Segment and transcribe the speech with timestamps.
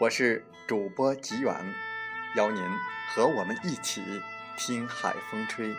[0.00, 1.54] 我是主播吉远。
[2.34, 2.60] 邀您
[3.14, 4.02] 和我们一起
[4.56, 5.72] 听海风吹。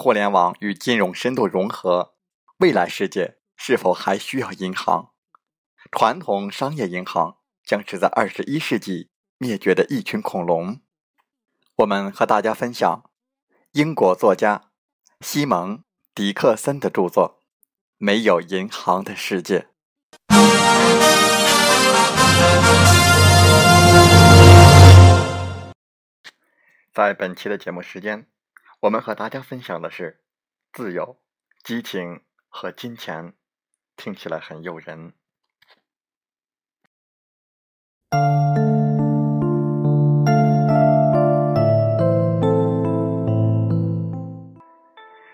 [0.00, 2.14] 互联网与金融深度融合，
[2.58, 3.38] 未来世界。
[3.56, 5.10] 是否还需要银行？
[5.90, 10.80] 传统商业银行将是在二十一世纪灭绝的一群恐龙。
[11.78, 13.10] 我们和大家分享
[13.72, 14.70] 英国作家
[15.20, 15.78] 西蒙·
[16.14, 17.40] 迪克森的著作
[17.96, 19.66] 《没有银行的世界》。
[26.94, 28.28] 在本期的节目时间，
[28.80, 30.20] 我们和大家分享的是
[30.72, 31.20] 自由、
[31.64, 33.34] 激情和金钱。
[33.96, 35.14] 听起来很诱人。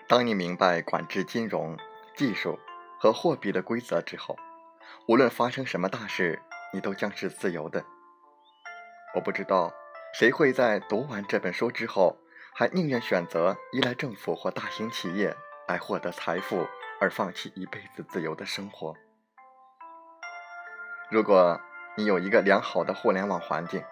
[0.07, 1.77] 当你明白管制金融、
[2.17, 2.57] 技术
[2.99, 4.35] 和货币的规则之后，
[5.07, 6.41] 无论发生什么大事，
[6.73, 7.85] 你都将是自由的。
[9.13, 9.71] 我不知道
[10.17, 12.17] 谁会在读完这本书之后，
[12.57, 15.35] 还宁愿选择依赖政府或大型企业
[15.67, 16.65] 来获得财富。
[16.97, 18.95] 而放弃一辈子自由的生活。
[21.09, 21.59] 如果
[21.97, 23.83] 你有一个良好的互联网环境，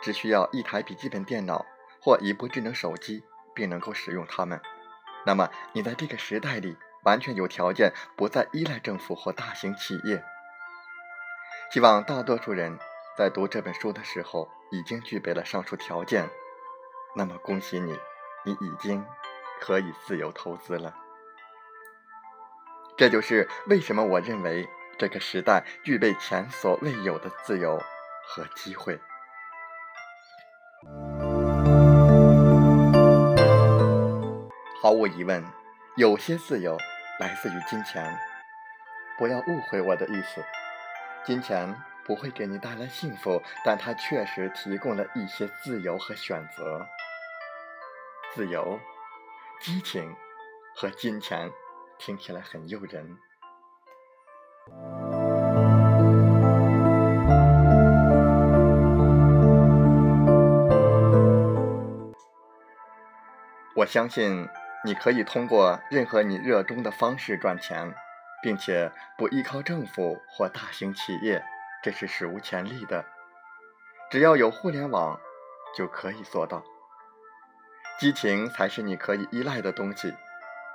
[0.00, 1.66] 只需要一台笔记本电脑
[2.00, 4.60] 或一部智能手机，并能够使用它们，
[5.26, 10.22] 那么你在这个时代里完全有条件不再依赖政府或大型企业。
[11.72, 12.78] 希望大多数人
[13.16, 16.30] 在读这本书的时候已经具备了上述条件。
[17.14, 17.98] 那么恭喜你，
[18.44, 19.04] 你已经
[19.60, 20.94] 可以自由投资了。
[22.96, 27.78] 这就是为什么我认为这个时代具备前所未有的自由
[28.26, 28.98] 和机会。
[34.80, 35.44] 毫无疑问，
[35.96, 36.76] 有些自由
[37.18, 38.16] 来自于金钱。
[39.18, 40.44] 不要误会我的意思，
[41.24, 41.74] 金钱
[42.04, 46.88] 不会给你带来幸福，但它确实提供了一些自由和选择。
[48.34, 48.78] 自由、
[49.60, 50.14] 激情
[50.74, 51.50] 和金钱。
[51.98, 53.18] 听起来很诱人。
[63.74, 64.48] 我相信
[64.84, 67.92] 你可以通过任何你热衷的方式赚钱，
[68.40, 71.44] 并且不依靠政府或大型企业，
[71.82, 73.04] 这是史无前例的。
[74.08, 75.18] 只要有互联网，
[75.76, 76.62] 就可以做到。
[77.98, 80.14] 激情才是你可以依赖的东西。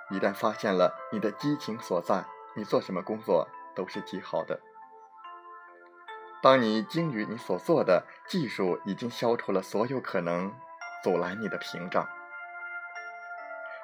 [0.09, 4.59] 一旦发现了你的激情所在，你做什么工作都是极好的。
[6.41, 10.53] 当你精于你所做的，技术已经消除了所有可能
[11.01, 12.05] 阻拦你的屏障，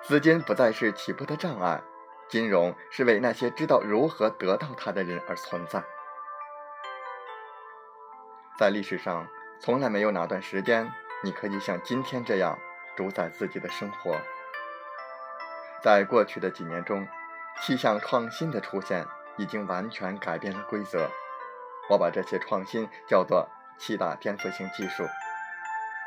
[0.03, 1.81] 资金不再是起步的障碍，
[2.27, 5.81] 金融是为那些知道如何得到它的人而存在。
[8.57, 9.25] 在历史上，
[9.61, 10.91] 从来没有哪段时间
[11.23, 12.59] 你可以像今天这样
[12.99, 14.17] 主宰自己的生活。
[15.81, 17.07] 在过去的几年中，
[17.61, 19.05] 气象创新的出现
[19.37, 21.09] 已经完全改变了规则。
[21.89, 23.47] 我把这些创新叫做
[23.77, 25.07] 七大颠覆性技术，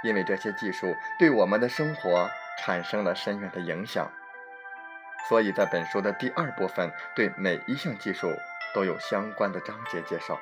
[0.05, 2.29] 因为这些技术对我们的生活
[2.62, 4.12] 产生了深远的影响。
[5.31, 8.31] 所以在本书的第二部分，对每一项技术
[8.75, 10.39] 都有相关的章节介绍。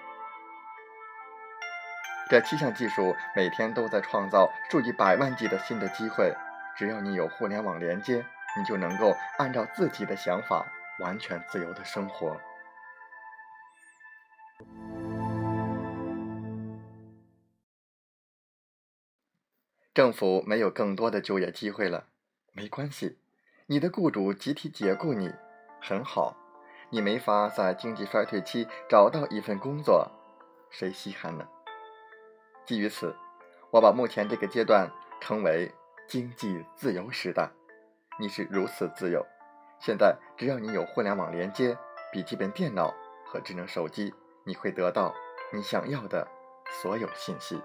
[2.30, 6.32] 这七项技术每天都在创造数以百万计的新的机会。
[6.76, 8.24] 只要你有互联网连接，
[8.56, 10.64] 你就能够按照自己的想法
[11.00, 12.40] 完全自由的生活。
[19.92, 22.04] 政府没有更多的就业机会了，
[22.52, 23.18] 没关系，
[23.66, 25.34] 你的雇主集体解雇你，
[25.80, 26.36] 很好。
[26.90, 30.08] 你没法在经济衰退期找到一份工作，
[30.70, 31.48] 谁稀罕呢？
[32.70, 33.12] 基于此，
[33.72, 34.88] 我把目前这个阶段
[35.20, 35.74] 称为
[36.06, 37.50] 经济自由时代。
[38.16, 39.26] 你是如此自由，
[39.80, 41.76] 现在只要你有互联网连接、
[42.12, 42.94] 笔记本电脑
[43.26, 44.14] 和智能手机，
[44.44, 45.12] 你会得到
[45.52, 46.28] 你想要的
[46.70, 47.60] 所有信息。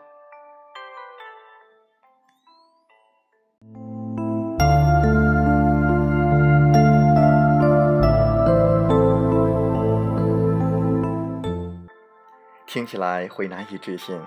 [12.66, 14.19] 听起来会难以置信。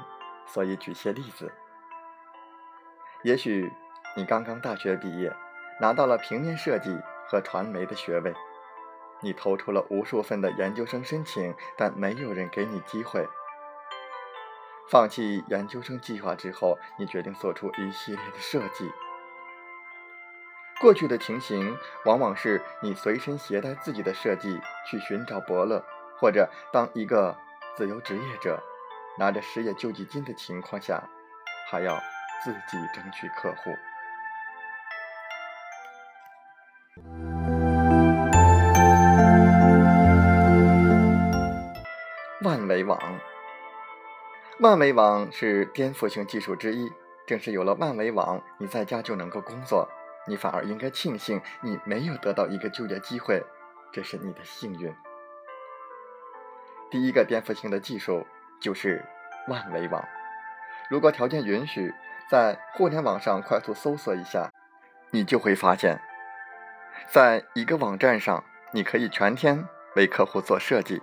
[0.48, 1.52] 所以举些例子，
[3.22, 3.70] 也许
[4.16, 5.30] 你刚刚大学毕业，
[5.78, 6.98] 拿到了平面设计
[7.28, 8.34] 和传媒的学位，
[9.20, 13.28] 你投出了无数份的研究生申请，但没有人给你机会。
[14.90, 18.90] 放弃研究生计划之后，你决定做出一系列的设计。
[20.80, 25.84] 过去的情形往往是你随身携带自己的设计去寻找伯乐，
[26.18, 27.36] 或者当一个
[27.76, 28.62] 自由职业者。
[29.18, 31.02] 拿着失业救济金的情况下，
[31.68, 31.98] 还要
[32.44, 33.70] 自己争取客户。
[42.42, 43.00] 万维网，
[44.60, 46.88] 万维网是颠覆性技术之一。
[47.26, 49.86] 正是有了万维网，你在家就能够工作，
[50.26, 53.44] 你反而应该庆幸你没有得到一个就业机会，
[53.92, 54.94] 这是你的幸运。
[56.90, 58.24] 第一个颠覆性的技术。
[58.60, 59.04] 就是
[59.48, 60.04] 万维网。
[60.88, 61.94] 如果条件允许，
[62.30, 64.50] 在互联网上快速搜索一下，
[65.10, 66.00] 你就会发现，
[67.10, 69.66] 在一个网站上，你可以全天
[69.96, 71.02] 为客户做设计。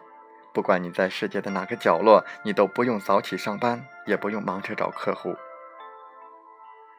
[0.53, 5.35] 不管你在世界的哪个角落，你都不用早起上班，也不用忙着找客户。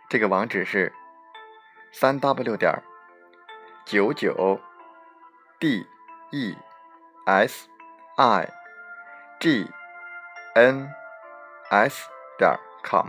[0.08, 0.92] 这个网址是
[1.90, 2.82] 三 w 点
[3.84, 4.60] 九九
[5.58, 5.86] d
[6.30, 6.56] e
[7.24, 7.68] s
[8.16, 8.52] i
[9.40, 9.70] g。
[10.58, 10.88] N
[11.68, 12.08] s
[12.38, 13.08] 点 com，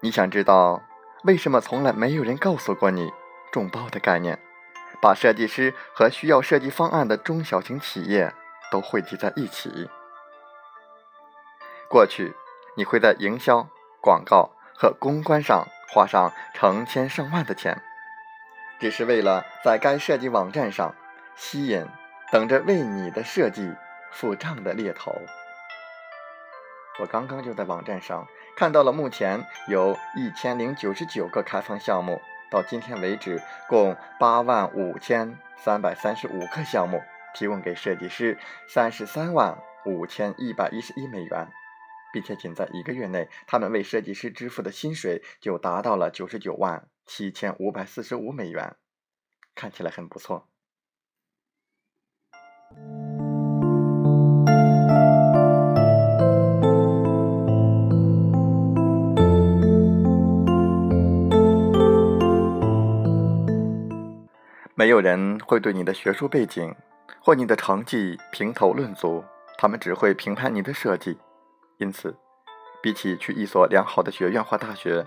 [0.00, 0.80] 你想知道
[1.24, 3.10] 为什么从来没有人告诉过你
[3.50, 4.38] 众包的概念？
[5.02, 8.32] 把设计师和需要设计方案的中小型企业
[8.70, 9.90] 都汇集在一起。
[11.90, 12.32] 过去，
[12.76, 13.66] 你会在营销、
[14.00, 17.82] 广告和公关上花上成千上万的钱。
[18.78, 20.94] 只是为了在该设计网站上
[21.36, 21.86] 吸引
[22.30, 23.74] 等着为你的设计
[24.12, 25.12] 付账的猎头。
[27.00, 32.20] 我刚刚就在网站上看到了，目前有一千零九十九个开放项目，
[32.50, 37.00] 到今天为止，共八万五千三百三十五个项目，
[37.34, 38.36] 提供给设计师
[38.68, 39.56] 三十三万
[39.86, 41.48] 五千一百一十一美元，
[42.12, 46.88] 并且仅在一个月内，他们为设计师支付的薪水就达到了九十九万。
[47.10, 48.76] 七千五百四十五美元，
[49.54, 50.46] 看起来很不错。
[64.74, 66.74] 没有人会对你的学术背景
[67.22, 69.24] 或你的成绩评头论足，
[69.56, 71.18] 他们只会评判你的设计。
[71.78, 72.14] 因此，
[72.82, 75.06] 比起去一所良好的学院或大学，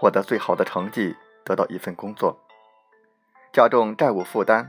[0.00, 1.14] 获得最好的成绩。
[1.44, 2.38] 得到一份工作，
[3.52, 4.68] 加重债务负担，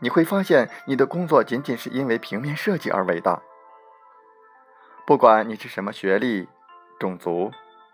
[0.00, 3.42] 你会发现你的工作仅仅是因为平面设计而伟大。
[5.06, 6.48] 不管你是什么学历、
[6.98, 7.52] 种族、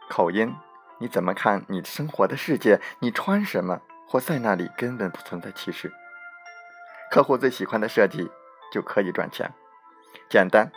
[0.08, 0.54] 口音，
[0.98, 5.92] 你怎么看你生活的世界，你穿什么或在那里根本不存在歧视。
[7.10, 8.30] 客户最喜欢的设计
[8.72, 9.52] 就可以赚钱，
[10.30, 10.72] 简单。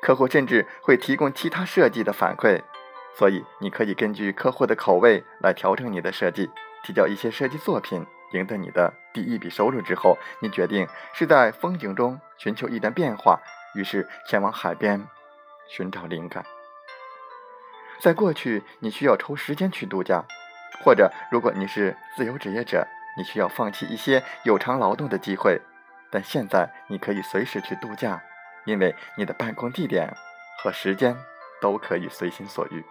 [0.00, 2.62] 客户甚至会提供其他设计的反馈。
[3.18, 6.48] 所以，你可以根据客户的口味来调整你的设计，
[6.84, 13.40] 提交一些设计作品，赢得你的第一笔收入之后，你决定是在风景中寻求一点变化，
[13.74, 15.04] 于是前往海边
[15.66, 16.44] 寻找灵感。
[18.00, 20.24] 在过去，你需要抽时间去度假，
[20.84, 25.60] 或者如果你是自由职业者，你需要放弃一些有偿劳动的机会，
[26.08, 28.22] 但现在你可以随时去度假，
[28.64, 30.08] 因为你的办公地点
[30.62, 31.16] 和时间
[31.60, 32.84] 都可以随心所欲。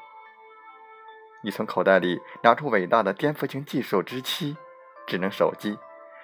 [1.48, 4.58] 你从口袋里拿出伟大的颠覆性技术之七——
[5.08, 5.80] 智能手机，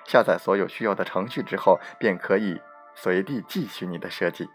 [0.05, 2.59] 下载所有需要的程序之后，便可以
[2.93, 4.49] 随地继续你的设计。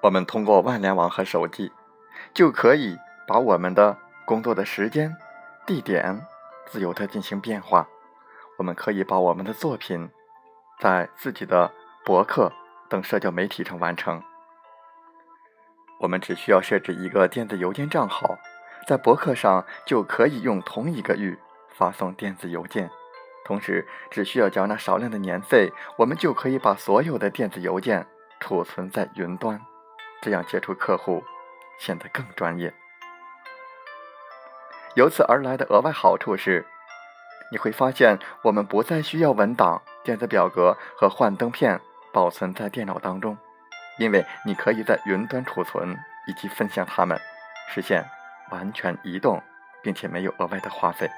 [0.00, 1.72] 我们通过万联网和手机，
[2.32, 2.96] 就可以
[3.26, 5.12] 把我们的工作的时间、
[5.66, 6.24] 地点
[6.66, 7.88] 自由的进行变化。
[8.56, 10.08] 我们可以把我们的作品
[10.78, 11.72] 在自己的
[12.04, 12.52] 博客
[12.88, 14.22] 等社交媒体上完成。
[15.98, 18.38] 我们只需要设置一个电子邮件账号，
[18.86, 21.38] 在博客上就可以用同一个域
[21.70, 22.90] 发送电子邮件。
[23.44, 28.06] 同时，只需要缴纳少量的年费，我们就可以把所有的电子邮件
[28.40, 29.60] 储存在云端。
[30.22, 31.22] 这样接触客户
[31.78, 32.72] 显得更专业。
[34.96, 36.64] 由此而来的额外好处是，
[37.52, 41.80] 你会发现我们不再需要文档、电子表格和幻灯片
[42.12, 43.36] 保存在电脑当中，
[43.98, 47.20] 因为你可以在云端储存以及分享它们，
[47.68, 48.04] 实现
[48.50, 49.42] 完全移动，
[49.82, 51.10] 并且没有额外的花费。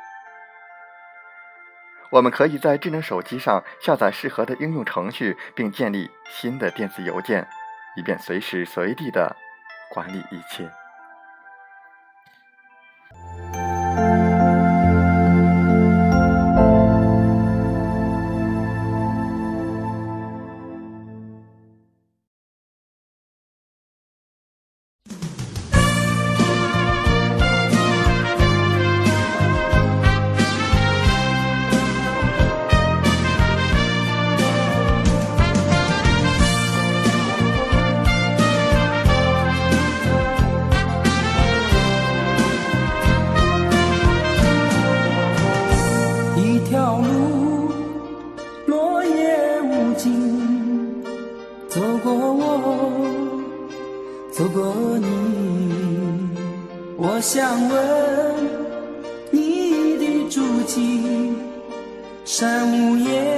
[2.11, 7.47] 我们可以在智能手机上下载适合的应用程序，并建立新的电子邮件。
[7.97, 9.35] 以便随时随地的
[9.91, 10.71] 管理一切。
[57.19, 57.77] 我想问
[59.33, 61.35] 你的足迹，
[62.25, 63.38] 山无言，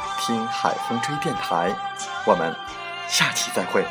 [0.21, 1.75] 听海风吹电台”。
[2.25, 2.55] 我们
[3.07, 3.83] 下期再会。